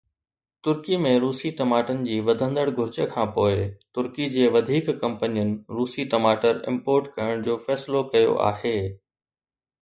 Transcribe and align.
ترڪي 0.67 0.95
۾ 1.01 1.09
روسي 1.25 1.49
ٽماٽن 1.57 1.99
جي 2.07 2.15
وڌندڙ 2.29 2.63
گهرج 2.79 2.97
کانپوءِ 3.11 3.59
ترڪي 3.99 4.29
جي 4.37 4.47
وڌيڪ 4.55 4.89
ڪمپنين 5.05 5.53
روسي 5.81 6.07
ٽماٽر 6.15 6.65
امپورٽ 6.73 7.13
ڪرڻ 7.19 7.45
جو 7.51 7.61
فيصلو 7.69 8.03
ڪيو 8.17 8.33
آهي. 8.49 8.75